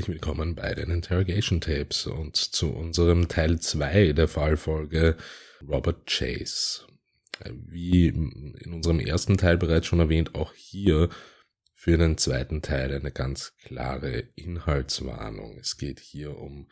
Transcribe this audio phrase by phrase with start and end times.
[0.00, 5.18] herzlich willkommen bei den Interrogation Tapes und zu unserem Teil 2 der Fallfolge
[5.68, 6.86] Robert Chase.
[7.50, 11.10] Wie in unserem ersten Teil bereits schon erwähnt, auch hier
[11.74, 15.58] für den zweiten Teil eine ganz klare Inhaltswarnung.
[15.60, 16.70] Es geht hier um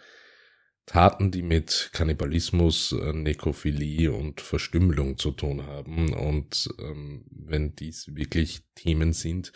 [0.86, 6.14] Taten, die mit Kannibalismus, äh, Nekrophilie und Verstümmelung zu tun haben.
[6.14, 9.52] Und ähm, wenn dies wirklich Themen sind,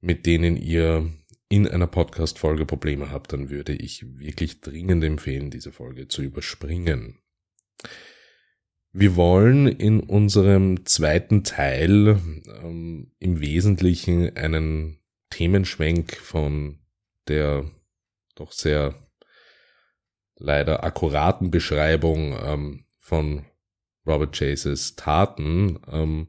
[0.00, 1.10] mit denen ihr
[1.52, 7.18] in einer Podcast-Folge Probleme habt, dann würde ich wirklich dringend empfehlen, diese Folge zu überspringen.
[8.90, 12.18] Wir wollen in unserem zweiten Teil
[12.62, 16.80] ähm, im Wesentlichen einen Themenschwenk von
[17.28, 17.70] der
[18.34, 18.94] doch sehr
[20.36, 23.44] leider akkuraten Beschreibung ähm, von
[24.06, 26.28] Robert Chases Taten ähm,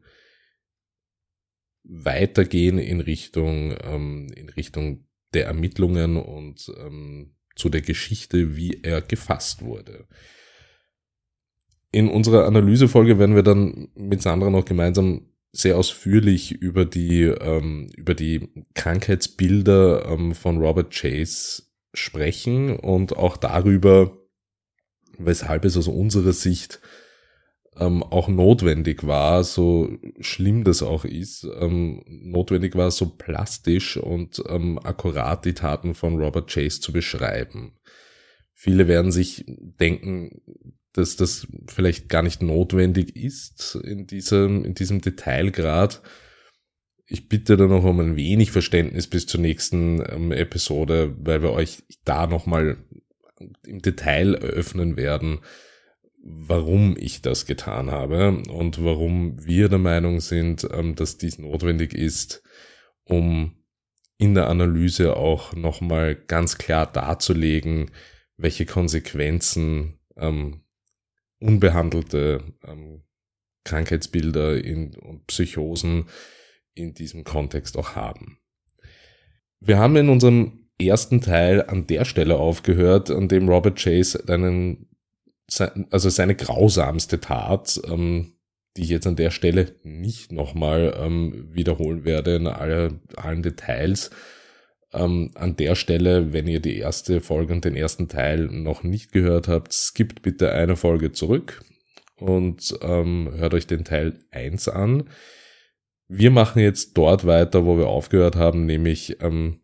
[1.85, 9.01] weitergehen in Richtung ähm, in Richtung der Ermittlungen und ähm, zu der Geschichte, wie er
[9.01, 10.07] gefasst wurde.
[11.91, 17.89] In unserer Analysefolge werden wir dann mit Sandra noch gemeinsam sehr ausführlich über die ähm,
[17.95, 24.17] über die Krankheitsbilder ähm, von Robert Chase sprechen und auch darüber,
[25.19, 26.81] weshalb es aus unserer Sicht
[27.79, 34.41] ähm, auch notwendig war, so schlimm das auch ist, ähm, notwendig war, so plastisch und
[34.47, 37.73] ähm, akkurat die Taten von Robert Chase zu beschreiben.
[38.53, 40.41] Viele werden sich denken,
[40.93, 46.01] dass das vielleicht gar nicht notwendig ist in diesem, in diesem Detailgrad.
[47.07, 51.51] Ich bitte da noch um ein wenig Verständnis bis zur nächsten ähm, Episode, weil wir
[51.51, 52.77] euch da nochmal
[53.65, 55.39] im Detail eröffnen werden,
[56.23, 61.93] warum ich das getan habe und warum wir der Meinung sind, ähm, dass dies notwendig
[61.93, 62.41] ist,
[63.03, 63.57] um
[64.17, 67.91] in der Analyse auch nochmal ganz klar darzulegen,
[68.37, 70.61] welche Konsequenzen ähm,
[71.39, 73.03] unbehandelte ähm,
[73.65, 76.05] Krankheitsbilder in, und Psychosen
[76.73, 78.39] in diesem Kontext auch haben.
[79.59, 84.89] Wir haben in unserem ersten Teil an der Stelle aufgehört, an dem Robert Chase einen,
[85.91, 88.33] also seine grausamste Tat, ähm,
[88.75, 94.09] die ich jetzt an der Stelle nicht nochmal ähm, wiederholen werde in alle, allen Details.
[94.93, 99.11] Ähm, an der Stelle, wenn ihr die erste Folge und den ersten Teil noch nicht
[99.11, 101.63] gehört habt, skippt bitte eine Folge zurück
[102.17, 105.09] und ähm, hört euch den Teil 1 an.
[106.07, 109.61] Wir machen jetzt dort weiter, wo wir aufgehört haben, nämlich ähm,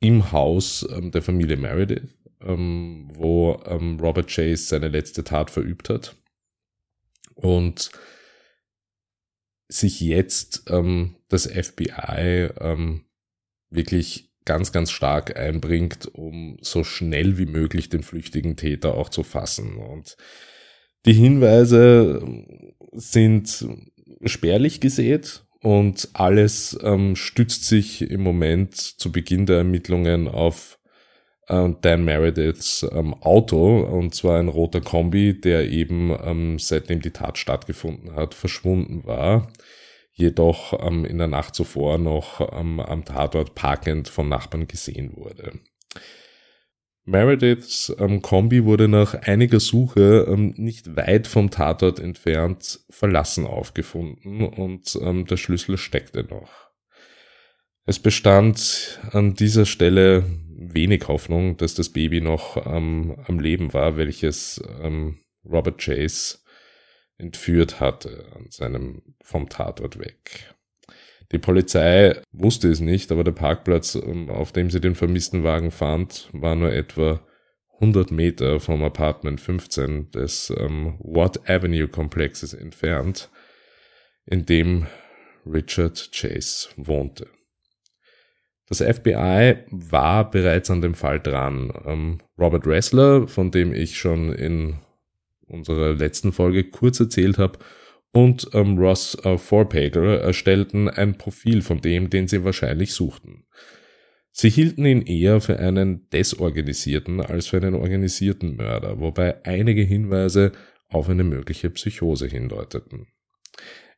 [0.00, 2.15] im Haus ähm, der Familie Meredith,
[2.46, 6.16] ähm, wo ähm, Robert Chase seine letzte Tat verübt hat
[7.34, 7.90] und
[9.68, 13.04] sich jetzt ähm, das FBI ähm,
[13.70, 19.24] wirklich ganz, ganz stark einbringt, um so schnell wie möglich den flüchtigen Täter auch zu
[19.24, 19.76] fassen.
[19.76, 20.16] Und
[21.04, 22.22] die Hinweise
[22.92, 23.66] sind
[24.24, 30.75] spärlich gesät und alles ähm, stützt sich im Moment zu Beginn der Ermittlungen auf
[31.48, 37.12] äh, Dan Merediths ähm, Auto, und zwar ein roter Kombi, der eben ähm, seitdem die
[37.12, 39.48] Tat stattgefunden hat, verschwunden war,
[40.12, 45.52] jedoch ähm, in der Nacht zuvor noch ähm, am Tatort parkend von Nachbarn gesehen wurde.
[47.08, 54.42] Merediths ähm, Kombi wurde nach einiger Suche ähm, nicht weit vom Tatort entfernt verlassen aufgefunden
[54.42, 56.66] und ähm, der Schlüssel steckte noch.
[57.84, 60.24] Es bestand an dieser Stelle
[60.56, 66.38] wenig Hoffnung, dass das Baby noch ähm, am Leben war, welches ähm, Robert Chase
[67.18, 70.54] entführt hatte an seinem vom Tatort weg.
[71.32, 75.70] Die Polizei wusste es nicht, aber der Parkplatz, ähm, auf dem sie den vermissten Wagen
[75.70, 77.20] fand, war nur etwa
[77.74, 83.28] 100 Meter vom Apartment 15 des ähm, Watt Avenue Komplexes entfernt,
[84.24, 84.86] in dem
[85.44, 87.28] Richard Chase wohnte.
[88.68, 91.72] Das FBI war bereits an dem Fall dran.
[91.84, 94.78] Ähm, Robert Ressler, von dem ich schon in
[95.46, 97.58] unserer letzten Folge kurz erzählt habe,
[98.12, 103.44] und ähm, Ross äh, Forpager erstellten ein Profil von dem, den sie wahrscheinlich suchten.
[104.32, 110.52] Sie hielten ihn eher für einen desorganisierten als für einen organisierten Mörder, wobei einige Hinweise
[110.88, 113.08] auf eine mögliche Psychose hindeuteten.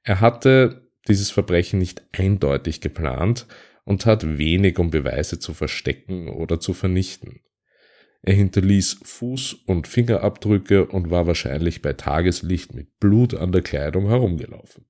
[0.02, 3.46] Er hatte dieses Verbrechen nicht eindeutig geplant
[3.88, 7.40] und hat wenig, um Beweise zu verstecken oder zu vernichten.
[8.20, 14.08] Er hinterließ Fuß- und Fingerabdrücke und war wahrscheinlich bei Tageslicht mit Blut an der Kleidung
[14.08, 14.84] herumgelaufen.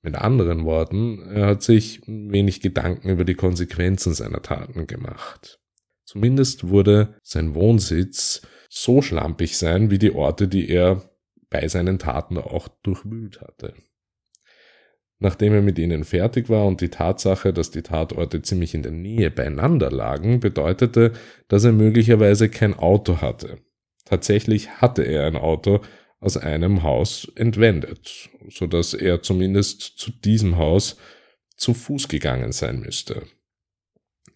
[0.00, 5.58] Mit anderen Worten, er hat sich wenig Gedanken über die Konsequenzen seiner Taten gemacht.
[6.04, 11.10] Zumindest wurde sein Wohnsitz so schlampig sein wie die Orte, die er
[11.50, 13.74] bei seinen Taten auch durchwühlt hatte.
[15.22, 18.90] Nachdem er mit ihnen fertig war und die Tatsache, dass die Tatorte ziemlich in der
[18.90, 21.12] Nähe beieinander lagen, bedeutete,
[21.46, 23.58] dass er möglicherweise kein Auto hatte.
[24.04, 25.80] Tatsächlich hatte er ein Auto
[26.18, 30.96] aus einem Haus entwendet, so dass er zumindest zu diesem Haus
[31.56, 33.22] zu Fuß gegangen sein müsste.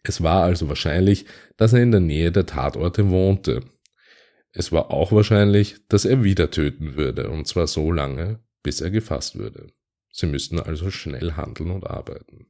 [0.05, 3.65] Es war also wahrscheinlich, dass er in der Nähe der Tatorte wohnte.
[4.53, 8.91] Es war auch wahrscheinlich, dass er wieder töten würde, und zwar so lange, bis er
[8.91, 9.67] gefasst würde.
[10.17, 12.47] Sie müssten also schnell handeln und arbeiten.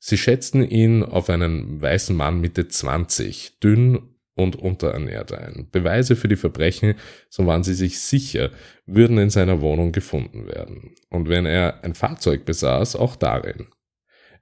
[0.00, 5.68] Sie schätzten ihn auf einen weißen Mann Mitte 20, dünn und unterernährt ein.
[5.70, 6.96] Beweise für die Verbrechen,
[7.30, 8.50] so waren sie sich sicher,
[8.84, 10.96] würden in seiner Wohnung gefunden werden.
[11.08, 13.68] Und wenn er ein Fahrzeug besaß, auch darin.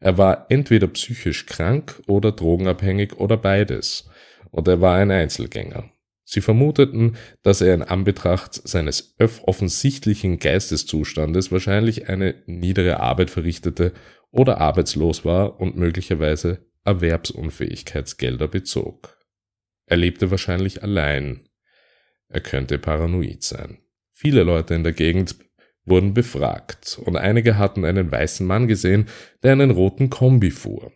[0.00, 4.08] Er war entweder psychisch krank oder drogenabhängig oder beides.
[4.50, 5.90] Und er war ein Einzelgänger.
[6.24, 13.92] Sie vermuteten, dass er in Anbetracht seines offensichtlichen Geisteszustandes wahrscheinlich eine niedere Arbeit verrichtete
[14.30, 19.18] oder arbeitslos war und möglicherweise Erwerbsunfähigkeitsgelder bezog.
[19.86, 21.48] Er lebte wahrscheinlich allein.
[22.28, 23.78] Er könnte paranoid sein.
[24.10, 25.36] Viele Leute in der Gegend
[25.84, 29.06] wurden befragt und einige hatten einen weißen Mann gesehen,
[29.42, 30.92] der einen roten Kombi fuhr.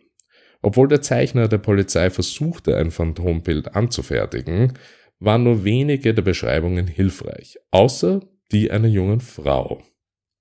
[0.61, 4.73] Obwohl der Zeichner der Polizei versuchte, ein Phantombild anzufertigen,
[5.19, 8.21] waren nur wenige der Beschreibungen hilfreich, außer
[8.51, 9.81] die einer jungen Frau.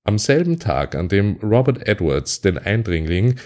[0.05, 3.39] Am selben Tag, an dem Robert Edwards den Eindringling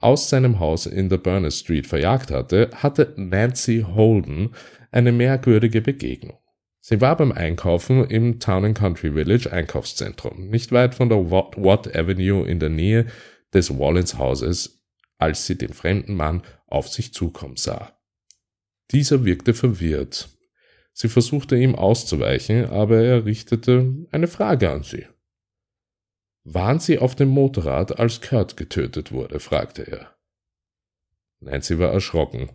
[0.00, 4.54] aus seinem Haus in der Burness Street verjagt hatte, hatte Nancy Holden
[4.90, 6.38] eine merkwürdige Begegnung.
[6.80, 11.94] Sie war beim Einkaufen im Town and Country Village Einkaufszentrum, nicht weit von der Watt
[11.94, 13.06] Avenue in der Nähe
[13.52, 14.82] des Wallens Hauses,
[15.18, 17.92] als sie den fremden Mann auf sich zukommen sah.
[18.90, 20.30] Dieser wirkte verwirrt.
[21.00, 25.06] Sie versuchte ihm auszuweichen, aber er richtete eine Frage an sie.
[26.44, 29.40] Waren Sie auf dem Motorrad, als Kurt getötet wurde?
[29.40, 30.14] fragte er.
[31.38, 32.50] Nein, sie war erschrocken.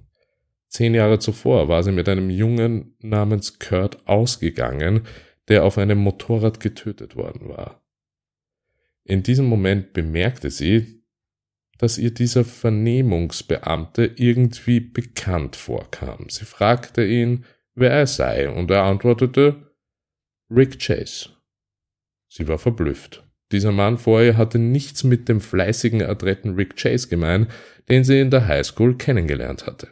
[0.68, 5.08] Zehn Jahre zuvor war sie mit einem Jungen namens Kurt ausgegangen,
[5.48, 7.84] der auf einem Motorrad getötet worden war.
[9.06, 11.04] In diesem Moment bemerkte sie,
[11.80, 16.30] dass ihr dieser Vernehmungsbeamte irgendwie bekannt vorkam.
[16.30, 17.44] Sie fragte ihn,
[17.76, 19.72] wer er sei, und er antwortete
[20.50, 21.30] Rick Chase.
[22.28, 23.24] Sie war verblüfft.
[23.52, 27.48] Dieser Mann vor ihr hatte nichts mit dem fleißigen, adretten Rick Chase gemein,
[27.90, 29.90] den sie in der Highschool kennengelernt hatte.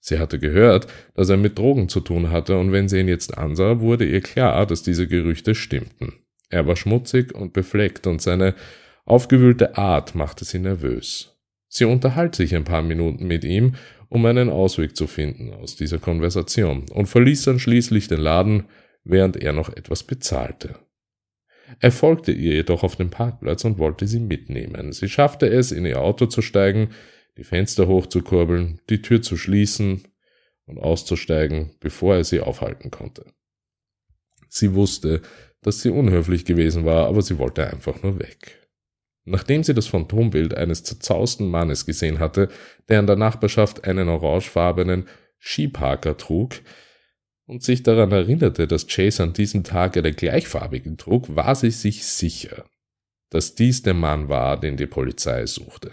[0.00, 3.36] Sie hatte gehört, dass er mit Drogen zu tun hatte, und wenn sie ihn jetzt
[3.38, 6.14] ansah, wurde ihr klar, dass diese Gerüchte stimmten.
[6.48, 8.54] Er war schmutzig und befleckt, und seine
[9.04, 11.36] aufgewühlte Art machte sie nervös.
[11.68, 13.76] Sie unterhalt sich ein paar Minuten mit ihm
[14.12, 18.64] um einen Ausweg zu finden aus dieser Konversation und verließ dann schließlich den Laden,
[19.04, 20.74] während er noch etwas bezahlte.
[21.80, 24.92] Er folgte ihr jedoch auf dem Parkplatz und wollte sie mitnehmen.
[24.92, 26.90] Sie schaffte es, in ihr Auto zu steigen,
[27.38, 30.02] die Fenster hochzukurbeln, die Tür zu schließen
[30.66, 33.24] und auszusteigen, bevor er sie aufhalten konnte.
[34.50, 35.22] Sie wusste,
[35.62, 38.61] dass sie unhöflich gewesen war, aber sie wollte einfach nur weg.
[39.24, 42.48] Nachdem sie das Phantombild eines zerzausten Mannes gesehen hatte,
[42.88, 46.60] der in der Nachbarschaft einen orangefarbenen Skiparker trug,
[47.46, 52.06] und sich daran erinnerte, dass Chase an diesem Tag einen gleichfarbigen trug, war sie sich
[52.06, 52.64] sicher,
[53.30, 55.92] dass dies der Mann war, den die Polizei suchte.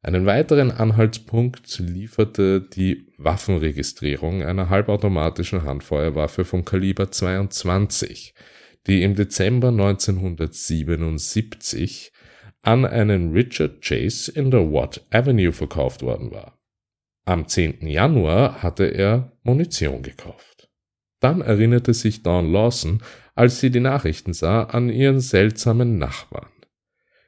[0.00, 8.32] Einen weiteren Anhaltspunkt lieferte die Waffenregistrierung einer halbautomatischen Handfeuerwaffe von Kaliber 22,
[8.88, 12.12] die im Dezember 1977
[12.62, 16.58] an einen Richard Chase in der Watt Avenue verkauft worden war.
[17.24, 17.86] Am 10.
[17.86, 20.68] Januar hatte er Munition gekauft.
[21.20, 23.02] Dann erinnerte sich Dawn Lawson,
[23.34, 26.48] als sie die Nachrichten sah, an ihren seltsamen Nachbarn.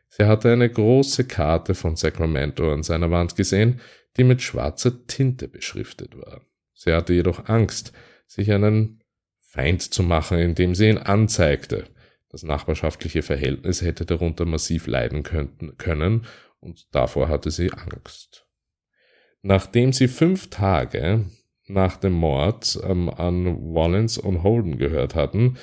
[0.08, 3.80] Sie hatte eine große Karte von Sacramento an seiner Wand gesehen,
[4.16, 6.40] die mit schwarzer Tinte beschriftet war.
[6.72, 7.92] Sie hatte jedoch Angst,
[8.26, 8.99] sich einen
[9.50, 11.86] Feind zu machen, indem sie ihn anzeigte.
[12.28, 16.26] Das nachbarschaftliche Verhältnis hätte darunter massiv leiden können
[16.60, 18.46] und davor hatte sie Angst.
[19.42, 21.24] Nachdem sie fünf Tage
[21.66, 25.56] nach dem Mord ähm, an Wallens und Holden gehört hatten,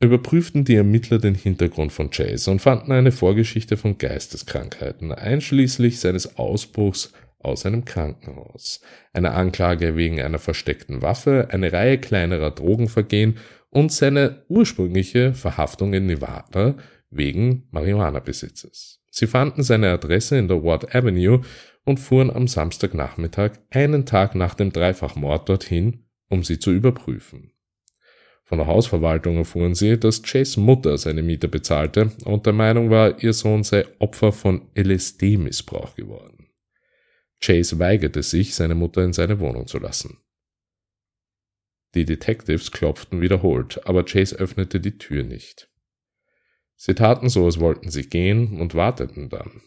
[0.00, 6.38] überprüften die Ermittler den Hintergrund von Chase und fanden eine Vorgeschichte von Geisteskrankheiten, einschließlich seines
[6.38, 8.80] Ausbruchs aus einem Krankenhaus,
[9.12, 13.38] eine Anklage wegen einer versteckten Waffe, eine Reihe kleinerer Drogenvergehen
[13.70, 16.76] und seine ursprüngliche Verhaftung in Nevada
[17.10, 19.00] wegen Marihuana-Besitzes.
[19.10, 21.40] Sie fanden seine Adresse in der Ward Avenue
[21.84, 27.52] und fuhren am Samstagnachmittag, einen Tag nach dem Dreifachmord, dorthin, um sie zu überprüfen.
[28.44, 33.22] Von der Hausverwaltung erfuhren sie, dass Chase Mutter seine Miete bezahlte und der Meinung war,
[33.22, 36.49] ihr Sohn sei Opfer von LSD-Missbrauch geworden.
[37.40, 40.18] Chase weigerte sich, seine Mutter in seine Wohnung zu lassen.
[41.94, 45.68] Die Detectives klopften wiederholt, aber Chase öffnete die Tür nicht.
[46.76, 49.62] Sie taten so, als wollten sie gehen und warteten dann.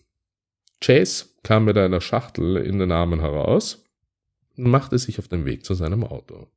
[0.82, 3.86] Chase kam mit einer Schachtel in den Armen heraus
[4.58, 6.48] und machte sich auf den Weg zu seinem Auto.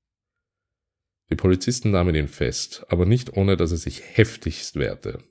[1.30, 5.22] Die Polizisten nahmen ihn fest, aber nicht ohne, dass er sich heftigst wehrte.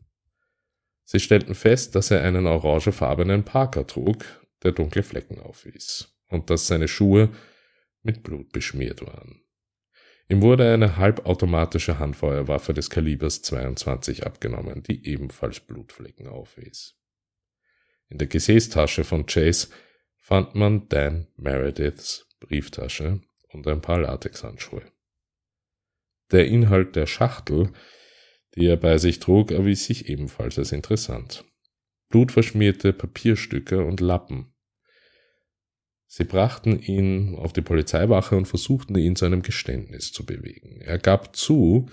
[1.06, 4.26] Sie stellten fest, dass er einen orangefarbenen Parker trug,
[4.66, 7.30] der dunkle Flecken aufwies, und dass seine Schuhe
[8.04, 9.42] mit Blut beschmiert waren.
[10.28, 16.96] Ihm wurde eine halbautomatische Handfeuerwaffe des Kalibers 22 abgenommen, die ebenfalls Blutflecken aufwies.
[18.10, 19.68] In der Gesäßtasche von Chase
[20.18, 24.84] fand man Dan Merediths Brieftasche und ein paar Latexhandschuhe.
[26.32, 27.72] Der Inhalt der Schachtel,
[28.56, 31.46] die er bei sich trug, erwies sich ebenfalls als interessant.
[32.10, 34.55] Blutverschmierte Papierstücke und Lappen.
[36.08, 40.80] Sie brachten ihn auf die Polizeiwache und versuchten ihn zu einem Geständnis zu bewegen.
[40.82, 41.88] Er gab zu,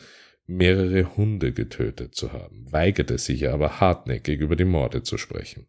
[0.46, 5.66] mehrere Hunde getötet zu haben, weigerte sich aber hartnäckig über die Morde zu sprechen.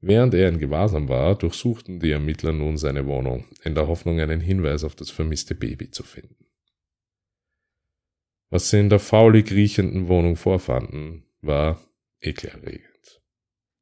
[0.00, 4.40] Während er in Gewahrsam war, durchsuchten die Ermittler nun seine Wohnung, in der Hoffnung, einen
[4.40, 6.46] Hinweis auf das vermisste Baby zu finden.
[8.50, 11.80] Was sie in der faulig riechenden Wohnung vorfanden, war
[12.20, 13.22] ekelerregend.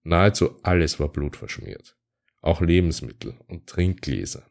[0.02, 1.96] Nahezu alles war blutverschmiert,
[2.40, 4.50] auch Lebensmittel und Trinkgläser.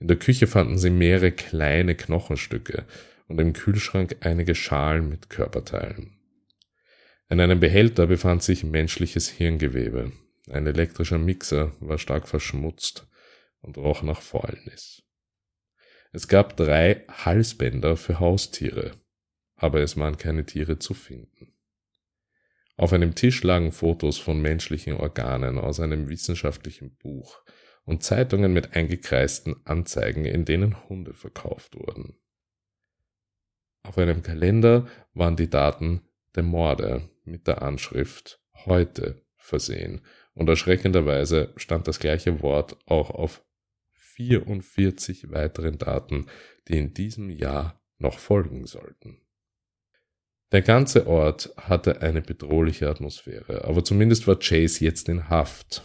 [0.00, 2.86] In der Küche fanden sie mehrere kleine Knochenstücke
[3.26, 6.18] und im Kühlschrank einige Schalen mit Körperteilen.
[7.28, 10.12] In einem Behälter befand sich menschliches Hirngewebe.
[10.48, 13.06] Ein elektrischer Mixer war stark verschmutzt
[13.60, 15.02] und roch nach Fäulnis.
[16.12, 18.92] Es gab drei Halsbänder für Haustiere,
[19.56, 21.52] aber es waren keine Tiere zu finden.
[22.78, 27.42] Auf einem Tisch lagen Fotos von menschlichen Organen aus einem wissenschaftlichen Buch
[27.84, 32.14] und Zeitungen mit eingekreisten Anzeigen, in denen Hunde verkauft wurden.
[33.82, 36.02] Auf einem Kalender waren die Daten
[36.36, 40.02] der Morde mit der Anschrift heute versehen
[40.34, 43.44] und erschreckenderweise stand das gleiche Wort auch auf
[43.94, 46.26] 44 weiteren Daten,
[46.68, 49.20] die in diesem Jahr noch folgen sollten.
[50.50, 55.84] Der ganze Ort hatte eine bedrohliche Atmosphäre, aber zumindest war Chase jetzt in Haft.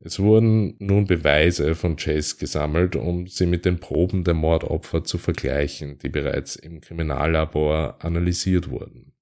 [0.00, 5.18] Es wurden nun Beweise von Chase gesammelt, um sie mit den Proben der Mordopfer zu
[5.18, 9.12] vergleichen, die bereits im Kriminallabor analysiert wurden.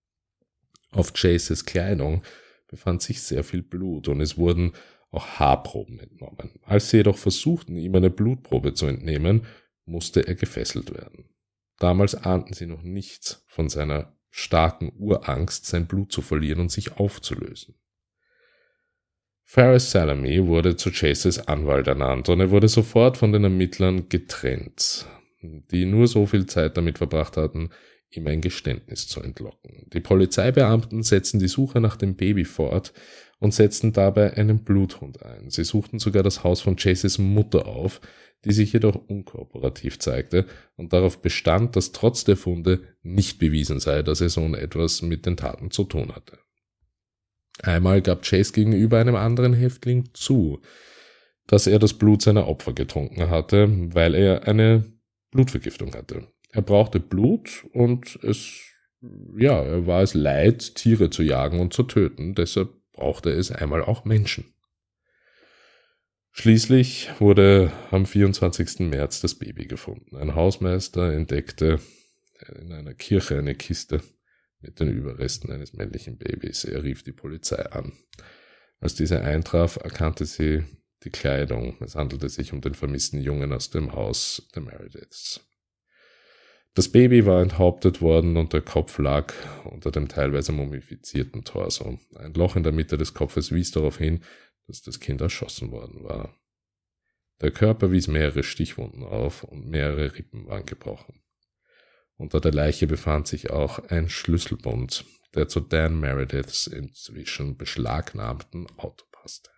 [0.93, 2.23] Auf Chases Kleidung
[2.69, 4.73] befand sich sehr viel Blut und es wurden
[5.11, 6.61] auch Haarproben entnommen.
[6.63, 9.47] Als sie jedoch versuchten, ihm eine Blutprobe zu entnehmen,
[9.87, 11.31] musste er gefesselt werden.
[11.79, 16.97] Damals ahnten sie noch nichts von seiner starken Urangst, sein Blut zu verlieren und sich
[16.99, 17.75] aufzulösen.
[19.45, 25.07] Ferris Salami wurde zu Chases Anwalt ernannt und er wurde sofort von den Ermittlern getrennt,
[25.41, 27.71] die nur so viel Zeit damit verbracht hatten,
[28.11, 29.87] ihm ein Geständnis zu entlocken.
[29.93, 32.93] Die Polizeibeamten setzten die Suche nach dem Baby fort
[33.39, 35.51] und setzten dabei einen Bluthund ein.
[35.51, 38.01] Sie suchten sogar das Haus von Chases Mutter auf,
[38.45, 44.03] die sich jedoch unkooperativ zeigte und darauf bestand, dass trotz der Funde nicht bewiesen sei,
[44.03, 46.39] dass ihr Sohn etwas mit den Taten zu tun hatte.
[47.63, 50.61] Einmal gab Chase gegenüber einem anderen Häftling zu,
[51.47, 54.85] dass er das Blut seiner Opfer getrunken hatte, weil er eine
[55.31, 56.29] Blutvergiftung hatte.
[56.53, 58.63] Er brauchte Blut und es,
[59.39, 63.83] ja, er war es leid, Tiere zu jagen und zu töten, deshalb brauchte es einmal
[63.83, 64.56] auch Menschen.
[66.39, 68.81] Schließlich wurde am 24.
[68.81, 70.17] März das Baby gefunden.
[70.17, 71.81] Ein Hausmeister entdeckte
[72.61, 74.03] in einer Kirche eine Kiste
[74.61, 76.65] mit den Überresten eines männlichen Babys.
[76.65, 77.95] Er rief die Polizei an.
[78.81, 80.63] Als diese eintraf, erkannte sie
[81.05, 81.79] die Kleidung.
[81.81, 85.41] Es handelte sich um den vermissten Jungen aus dem Haus der Merediths.
[86.77, 89.33] Das Baby war enthauptet worden und der Kopf lag
[89.65, 91.99] unter dem teilweise mumifizierten Torso.
[92.17, 94.21] Ein Loch in der Mitte des Kopfes wies darauf hin,
[94.67, 96.35] dass das Kind erschossen worden war.
[97.41, 101.23] Der Körper wies mehrere Stichwunden auf und mehrere Rippen waren gebrochen.
[102.17, 105.05] Unter der Leiche befand sich auch ein Schlüsselbund,
[105.35, 109.51] der zu Dan Merediths inzwischen beschlagnahmten Auto passte.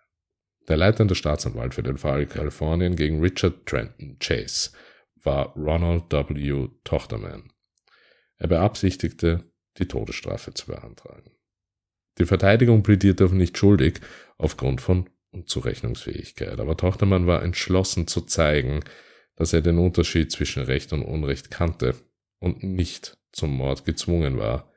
[0.67, 4.71] Der leitende Staatsanwalt für den Fall Kalifornien gegen Richard Trenton Chase
[5.15, 6.67] war Ronald W.
[6.83, 7.51] Tochterman.
[8.37, 11.38] Er beabsichtigte, die Todesstrafe zu beantragen.
[12.19, 14.01] Die Verteidigung plädierte auf nicht schuldig
[14.37, 18.81] aufgrund von Unzurechnungsfähigkeit, aber Tochtermann war entschlossen zu zeigen,
[19.35, 21.95] dass er den Unterschied zwischen Recht und Unrecht kannte
[22.39, 24.71] und nicht zum Mord gezwungen war.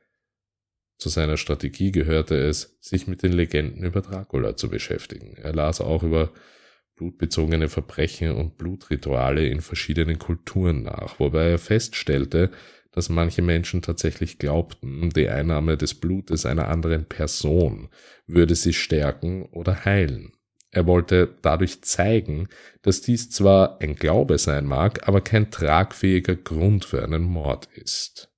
[0.97, 5.35] Zu seiner Strategie gehörte es, sich mit den Legenden über Dracula zu beschäftigen.
[5.35, 6.31] Er las auch über
[6.95, 12.51] blutbezogene Verbrechen und Blutrituale in verschiedenen Kulturen nach, wobei er feststellte,
[12.93, 17.89] dass manche Menschen tatsächlich glaubten, die Einnahme des Blutes einer anderen Person
[18.27, 20.31] würde sie stärken oder heilen.
[20.71, 22.47] Er wollte dadurch zeigen,
[22.81, 28.31] dass dies zwar ein Glaube sein mag, aber kein tragfähiger Grund für einen Mord ist.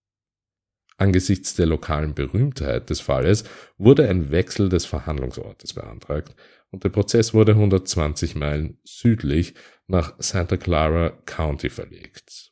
[0.98, 3.44] Angesichts der lokalen Berühmtheit des Falles
[3.78, 6.36] wurde ein Wechsel des Verhandlungsortes beantragt
[6.72, 9.54] und der Prozess wurde 120 Meilen südlich
[9.88, 12.52] nach Santa Clara County verlegt.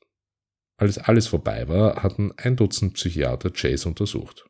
[0.77, 4.45] Als alles vorbei war, hatten ein Dutzend Psychiater Chase untersucht.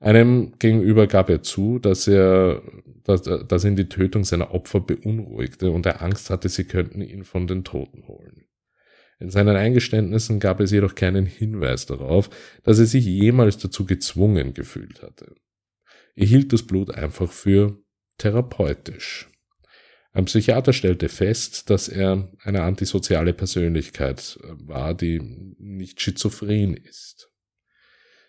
[0.00, 2.62] Einem gegenüber gab er zu, dass er,
[3.04, 7.22] dass, dass ihn die Tötung seiner Opfer beunruhigte und er Angst hatte, sie könnten ihn
[7.22, 8.46] von den Toten holen.
[9.20, 12.28] In seinen Eingeständnissen gab es jedoch keinen Hinweis darauf,
[12.64, 15.36] dass er sich jemals dazu gezwungen gefühlt hatte.
[16.16, 17.78] Er hielt das Blut einfach für
[18.18, 19.31] therapeutisch.
[20.12, 25.20] Ein Psychiater stellte fest, dass er eine antisoziale Persönlichkeit äh, war, die
[25.58, 27.30] nicht schizophren ist.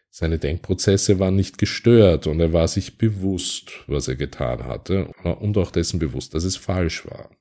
[0.09, 5.57] Seine Denkprozesse waren nicht gestört und er war sich bewusst, was er getan hatte und
[5.57, 7.31] auch dessen bewusst, dass es falsch war.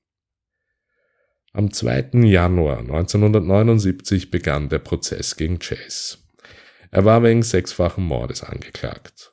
[1.52, 2.22] Am 2.
[2.24, 6.16] Januar 1979 begann der Prozess gegen Chase.
[6.90, 9.31] Er war wegen sechsfachen Mordes angeklagt.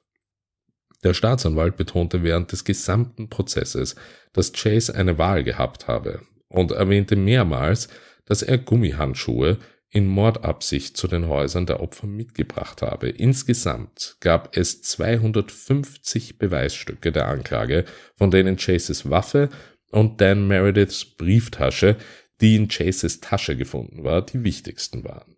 [1.04, 3.96] Der Staatsanwalt betonte während des gesamten Prozesses,
[4.34, 7.88] dass Chase eine Wahl gehabt habe und erwähnte mehrmals,
[8.26, 9.58] dass er Gummihandschuhe
[9.92, 13.10] in Mordabsicht zu den Häusern der Opfer mitgebracht habe.
[13.10, 17.86] Insgesamt gab es 250 Beweisstücke der Anklage,
[18.16, 19.50] von denen Chases Waffe
[19.92, 21.96] und Dan Merediths Brieftasche,
[22.40, 25.38] die in Chases Tasche gefunden war, die wichtigsten waren.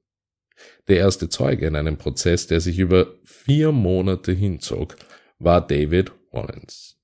[0.88, 4.97] Der erste Zeuge in einem Prozess, der sich über vier Monate hinzog,
[5.43, 6.97] war David Wallens,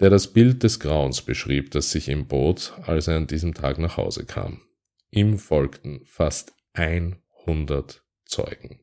[0.00, 3.78] der das Bild des Grauens beschrieb, das sich ihm bot, als er an diesem Tag
[3.78, 4.62] nach Hause kam.
[5.10, 8.80] Ihm folgten fast 100 Zeugen.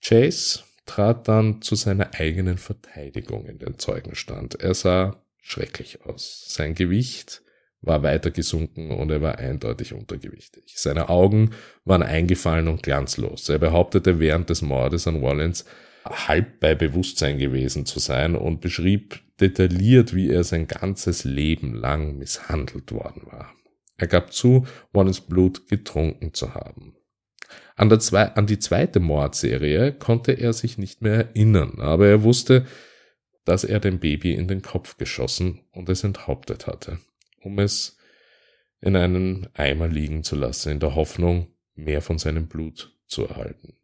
[0.00, 4.60] Chase trat dann zu seiner eigenen Verteidigung in den Zeugenstand.
[4.60, 6.46] Er sah schrecklich aus.
[6.48, 7.42] Sein Gewicht
[7.80, 10.74] war weiter gesunken und er war eindeutig untergewichtig.
[10.76, 13.48] Seine Augen waren eingefallen und glanzlos.
[13.48, 15.64] Er behauptete während des Mordes an Wallens
[16.04, 22.18] halb bei Bewusstsein gewesen zu sein und beschrieb detailliert, wie er sein ganzes Leben lang
[22.18, 23.52] misshandelt worden war.
[23.96, 26.94] Er gab zu, Wallens Blut getrunken zu haben.
[27.76, 32.22] An, der zwei, an die zweite Mordserie konnte er sich nicht mehr erinnern, aber er
[32.22, 32.66] wusste,
[33.44, 36.98] dass er dem Baby in den Kopf geschossen und es enthauptet hatte,
[37.40, 37.96] um es
[38.80, 43.77] in einen Eimer liegen zu lassen, in der Hoffnung, mehr von seinem Blut zu erhalten.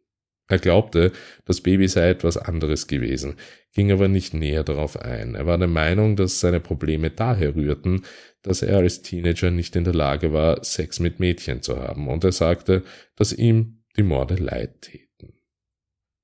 [0.47, 1.11] Er glaubte,
[1.45, 3.35] das Baby sei etwas anderes gewesen,
[3.73, 5.33] ging aber nicht näher darauf ein.
[5.33, 8.05] Er war der Meinung, dass seine Probleme daher rührten,
[8.43, 12.23] dass er als Teenager nicht in der Lage war, Sex mit Mädchen zu haben, und
[12.23, 12.83] er sagte,
[13.15, 15.33] dass ihm die Morde leid täten.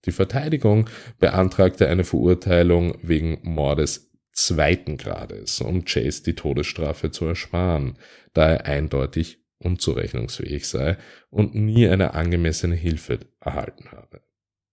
[0.06, 0.88] Die Verteidigung
[1.20, 7.98] beantragte eine Verurteilung wegen Mordes zweiten Grades, um Chase die Todesstrafe zu ersparen,
[8.34, 10.98] da er eindeutig unzurechnungsfähig sei
[11.30, 14.22] und nie eine angemessene Hilfe erhalten habe.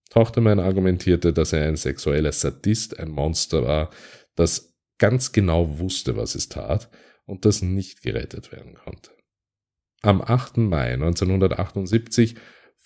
[0.09, 3.91] Tochtermann argumentierte, dass er ein sexueller Sadist, ein Monster war,
[4.35, 6.89] das ganz genau wusste, was es tat
[7.25, 9.11] und das nicht gerettet werden konnte.
[10.01, 10.57] Am 8.
[10.57, 12.35] Mai 1978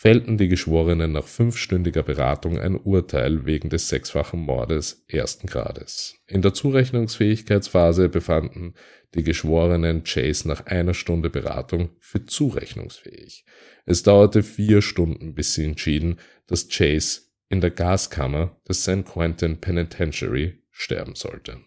[0.03, 6.17] fällten die Geschworenen nach fünfstündiger Beratung ein Urteil wegen des sechsfachen Mordes ersten Grades.
[6.27, 8.73] In der Zurechnungsfähigkeitsphase befanden
[9.15, 13.45] die Geschworenen Chase nach einer Stunde Beratung für zurechnungsfähig.
[13.85, 19.61] Es dauerte vier Stunden, bis sie entschieden, dass Chase in der Gaskammer des San Quentin
[19.61, 21.61] Penitentiary sterben sollte.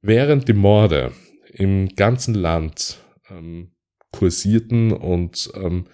[0.00, 1.12] Während die Morde
[1.52, 2.96] im ganzen Land
[3.28, 3.72] ähm,
[4.10, 5.86] kursierten und ähm,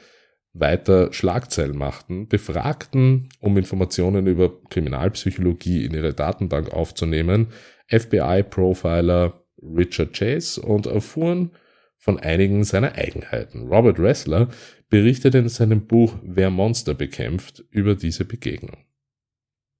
[0.52, 7.48] weiter Schlagzeilen machten, befragten, um Informationen über Kriminalpsychologie in ihre Datenbank aufzunehmen,
[7.88, 11.50] FBI-Profiler Richard Chase und erfuhren
[11.98, 13.68] von einigen seiner Eigenheiten.
[13.68, 14.48] Robert Ressler
[14.88, 18.78] berichtet in seinem Buch Wer Monster bekämpft über diese Begegnung.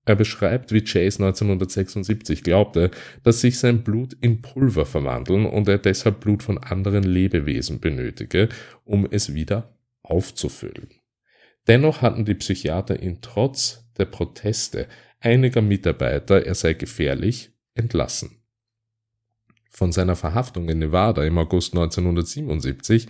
[0.07, 2.91] Er beschreibt, wie Chase 1976 glaubte,
[3.23, 8.49] dass sich sein Blut in Pulver verwandeln und er deshalb Blut von anderen Lebewesen benötige,
[8.85, 9.80] um es wieder
[10.11, 10.91] aufzufüllen.
[11.67, 14.89] Dennoch hatten die Psychiater ihn trotz der Proteste
[15.21, 18.43] einiger Mitarbeiter, er sei gefährlich, entlassen.
[19.71, 23.09] Von seiner Verhaftung in Nevada im August 1977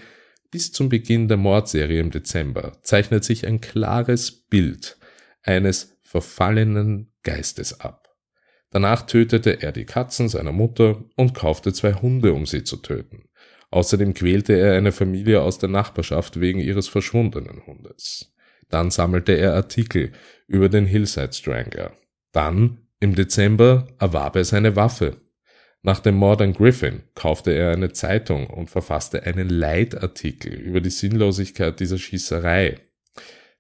[0.51, 4.99] bis zum Beginn der Mordserie im Dezember zeichnet sich ein klares Bild
[5.43, 8.17] eines verfallenen Geistes ab.
[8.71, 13.30] Danach tötete er die Katzen seiner Mutter und kaufte zwei Hunde, um sie zu töten.
[13.71, 18.35] Außerdem quälte er eine Familie aus der Nachbarschaft wegen ihres verschwundenen Hundes.
[18.69, 20.13] Dann sammelte er Artikel
[20.47, 21.93] über den Hillside Strangler.
[22.33, 25.17] Dann, im Dezember, erwarb er seine Waffe.
[25.83, 30.91] Nach dem Mord an Griffin kaufte er eine Zeitung und verfasste einen Leitartikel über die
[30.91, 32.79] Sinnlosigkeit dieser Schießerei.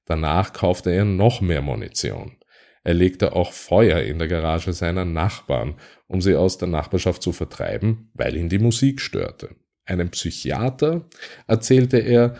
[0.04, 2.36] Danach kaufte er noch mehr Munition.
[2.82, 5.74] Er legte auch Feuer in der Garage seiner Nachbarn,
[6.08, 9.54] um sie aus der Nachbarschaft zu vertreiben, weil ihn die Musik störte.
[9.90, 11.04] Einem Psychiater
[11.46, 12.36] erzählte er,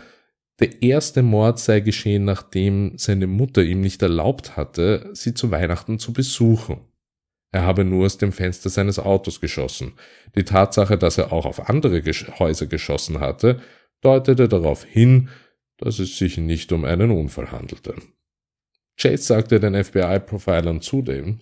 [0.59, 5.97] der erste Mord sei geschehen, nachdem seine Mutter ihm nicht erlaubt hatte, sie zu Weihnachten
[5.99, 6.81] zu besuchen.
[7.51, 9.93] Er habe nur aus dem Fenster seines Autos geschossen.
[10.35, 12.01] Die Tatsache, dass er auch auf andere
[12.39, 13.59] Häuser geschossen hatte,
[14.01, 15.29] deutete darauf hin,
[15.77, 17.95] dass es sich nicht um einen Unfall handelte.
[18.97, 21.39] Chase sagte den FBI-Profilern zudem,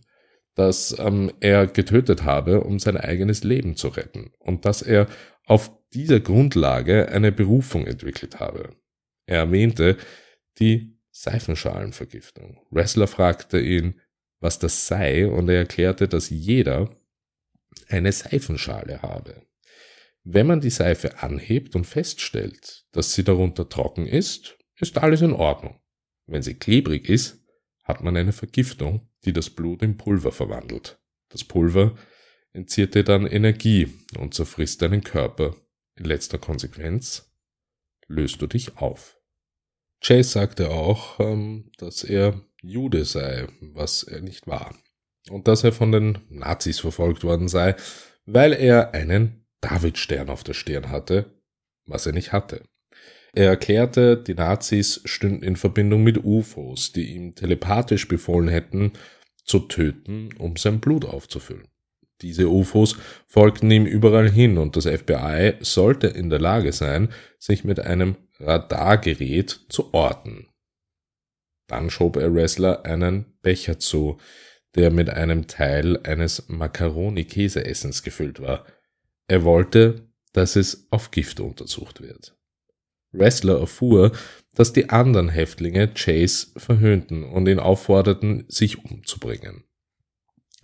[0.55, 5.07] dass ähm, er getötet habe, um sein eigenes Leben zu retten und dass er
[5.45, 8.75] auf dieser Grundlage eine Berufung entwickelt habe.
[9.25, 9.97] Er erwähnte
[10.59, 12.59] die Seifenschalenvergiftung.
[12.69, 13.99] Wrestler fragte ihn,
[14.39, 16.89] was das sei, und er erklärte, dass jeder
[17.87, 19.41] eine Seifenschale habe.
[20.23, 25.33] Wenn man die Seife anhebt und feststellt, dass sie darunter trocken ist, ist alles in
[25.33, 25.79] Ordnung.
[26.25, 27.43] Wenn sie klebrig ist,
[27.83, 30.99] hat man eine Vergiftung, die das Blut in Pulver verwandelt.
[31.29, 31.95] Das Pulver
[32.53, 35.55] entzieht dir dann Energie und zerfrisst deinen Körper.
[35.99, 37.29] In letzter Konsequenz
[38.07, 39.17] löst du dich auf.
[40.01, 44.73] Chase sagte auch, ähm, dass er Jude sei, was er nicht war.
[45.29, 47.75] Und dass er von den Nazis verfolgt worden sei,
[48.25, 51.41] weil er einen Davidstern auf der Stirn hatte,
[51.85, 52.63] was er nicht hatte.
[53.33, 58.93] Er erklärte, die Nazis stünden in Verbindung mit UFOs, die ihm telepathisch befohlen hätten,
[59.43, 61.67] zu töten, um sein Blut aufzufüllen.
[62.21, 67.63] Diese UFOs folgten ihm überall hin und das FBI sollte in der Lage sein, sich
[67.63, 70.47] mit einem Radargerät zu orten.
[71.67, 74.17] Dann schob er Wrestler einen Becher zu,
[74.75, 78.65] der mit einem Teil eines Macaroni-Käseessens gefüllt war.
[79.27, 82.35] Er wollte, dass es auf Gift untersucht wird.
[83.11, 84.11] Wrestler erfuhr,
[84.53, 89.63] dass die anderen Häftlinge Chase verhöhnten und ihn aufforderten, sich umzubringen.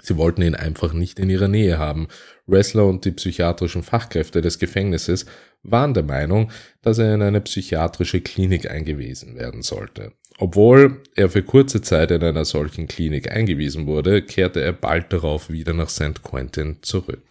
[0.01, 2.08] Sie wollten ihn einfach nicht in ihrer Nähe haben.
[2.47, 5.25] Wrestler und die psychiatrischen Fachkräfte des Gefängnisses
[5.63, 10.12] waren der Meinung, dass er in eine psychiatrische Klinik eingewiesen werden sollte.
[10.38, 15.49] Obwohl er für kurze Zeit in einer solchen Klinik eingewiesen wurde, kehrte er bald darauf
[15.49, 16.21] wieder nach St.
[16.23, 17.23] Quentin zurück.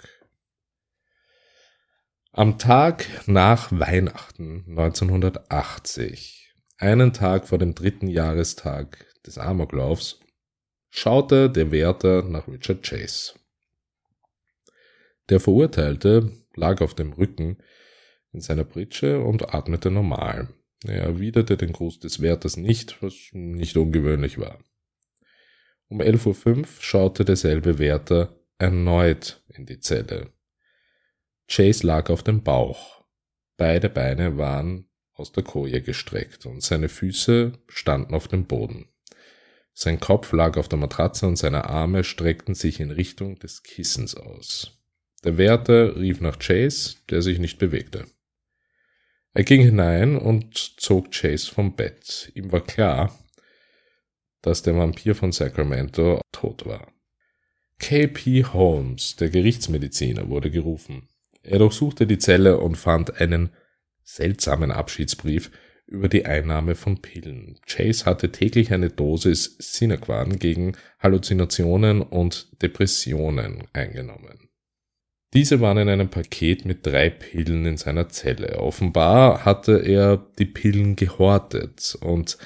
[2.33, 10.19] Am Tag nach Weihnachten 1980, einen Tag vor dem dritten Jahrestag des Amoklaufs,
[10.97, 13.35] schaute der Wärter nach Richard Chase.
[15.29, 17.59] Der Verurteilte lag auf dem Rücken
[18.33, 20.49] in seiner Pritsche und atmete normal.
[20.87, 24.59] Er erwiderte den Gruß des Wärters nicht, was nicht ungewöhnlich war.
[25.89, 30.33] Um 11.05 Uhr schaute derselbe Wärter erneut in die Zelle
[31.49, 33.05] Chase lag auf dem Bauch.
[33.57, 38.89] Beide Beine waren aus der Koje gestreckt und seine Füße standen auf dem Boden.
[39.75, 44.15] Sein Kopf lag auf der Matratze und seine Arme streckten sich in Richtung des Kissens
[44.15, 44.79] aus.
[45.25, 48.07] Der Wärter rief nach Chase, der sich nicht bewegte.
[49.33, 52.31] Er ging hinein und zog Chase vom Bett.
[52.35, 53.19] Ihm war klar,
[54.43, 56.93] dass der Vampir von Sacramento tot war.
[57.81, 58.45] K.P.
[58.45, 61.09] Holmes, der Gerichtsmediziner, wurde gerufen.
[61.43, 63.51] Er durchsuchte die Zelle und fand einen
[64.05, 65.51] seltsamen Abschiedsbrief
[65.87, 67.59] über die Einnahme von Pillen.
[67.67, 74.49] Chase hatte täglich eine Dosis Sinequan gegen Halluzinationen und Depressionen eingenommen.
[75.35, 78.61] Diese waren in einem Paket mit drei Pillen in seiner Zelle.
[78.61, 82.39] Offenbar hatte er die Pillen gehortet und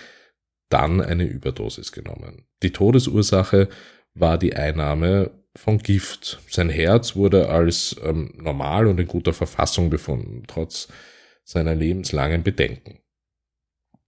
[0.71, 2.47] dann eine Überdosis genommen.
[2.63, 3.69] Die Todesursache
[4.15, 6.41] war die Einnahme von Gift.
[6.49, 10.89] Sein Herz wurde als ähm, normal und in guter Verfassung befunden, trotz
[11.45, 13.01] seiner lebenslangen Bedenken.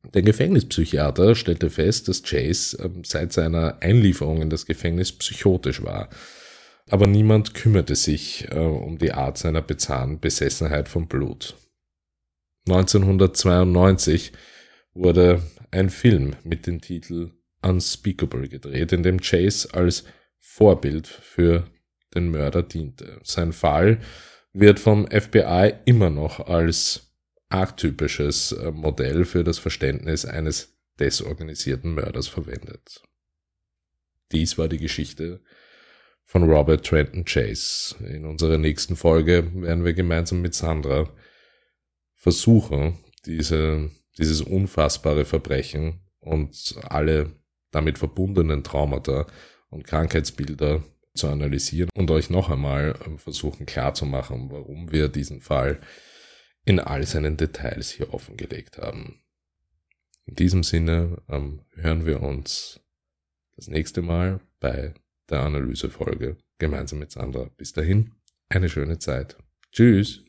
[0.02, 6.08] Der Gefängnispsychiater stellte fest, dass Chase ähm, seit seiner Einlieferung in das Gefängnis psychotisch war.
[6.88, 11.56] Aber niemand kümmerte sich äh, um die Art seiner bezahnten Besessenheit von Blut.
[12.66, 14.32] 1992
[14.94, 17.32] wurde ein Film mit dem Titel
[17.62, 20.04] Unspeakable gedreht, in dem Chase als
[20.38, 21.66] Vorbild für
[22.14, 23.20] den Mörder diente.
[23.22, 24.00] Sein Fall
[24.52, 27.09] wird vom FBI immer noch als
[27.50, 33.02] archetypisches äh, Modell für das Verständnis eines desorganisierten Mörders verwendet.
[34.32, 35.40] Dies war die Geschichte
[36.24, 37.96] von Robert Trenton Chase.
[38.06, 41.10] In unserer nächsten Folge werden wir gemeinsam mit Sandra
[42.14, 47.32] versuchen, diese, dieses unfassbare Verbrechen und alle
[47.72, 49.26] damit verbundenen Traumata
[49.70, 50.84] und Krankheitsbilder
[51.14, 55.80] zu analysieren und euch noch einmal ähm, versuchen klarzumachen, warum wir diesen Fall
[56.64, 59.20] in all seinen Details hier offengelegt haben.
[60.26, 62.80] In diesem Sinne ähm, hören wir uns
[63.56, 64.94] das nächste Mal bei
[65.28, 67.50] der Analysefolge gemeinsam mit Sandra.
[67.56, 68.12] Bis dahin,
[68.48, 69.36] eine schöne Zeit.
[69.72, 70.24] Tschüss.